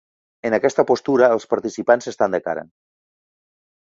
En 0.49 0.55
aquesta 0.57 0.85
postura, 0.91 1.27
els 1.35 1.45
participants 1.51 2.11
estan 2.13 2.37
de 2.37 2.41
cara. 2.47 2.63